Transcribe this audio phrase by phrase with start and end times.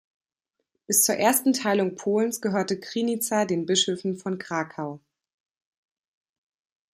[0.87, 4.99] Bis zur Ersten Teilung Polens gehörte Krynica den Bischöfen von Krakau.